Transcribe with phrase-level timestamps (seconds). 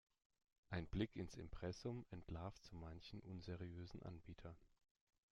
[0.71, 4.57] Ein Blick ins Impressum entlarvt so manchen unseriösen Anbieter.